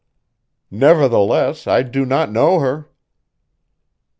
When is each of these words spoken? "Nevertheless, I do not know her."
"Nevertheless, 0.71 1.67
I 1.67 1.83
do 1.83 2.07
not 2.07 2.31
know 2.31 2.57
her." 2.57 2.89